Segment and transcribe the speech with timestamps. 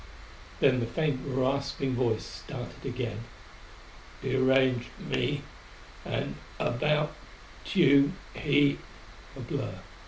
[0.61, 3.25] Then the faint, rasping voice started again.
[4.23, 5.43] "Deranged me....
[6.03, 7.13] And about
[7.65, 8.79] Tugh, he"
[9.37, 9.75] A blur.